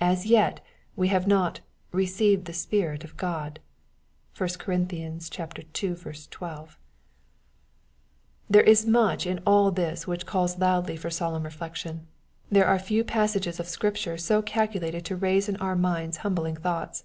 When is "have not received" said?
1.14-2.46